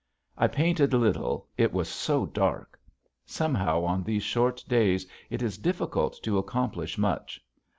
I 0.35 0.47
painted 0.47 0.95
little 0.95 1.47
it 1.59 1.71
was 1.71 1.87
so 1.87 2.25
dark. 2.25 2.79
Somehow 3.23 3.83
on 3.83 4.01
these 4.01 4.23
short 4.23 4.65
days 4.67 5.05
it 5.29 5.43
is 5.43 5.59
difficult 5.59 6.17
to 6.23 6.39
accomplish 6.39 6.97
much. 6.97 7.39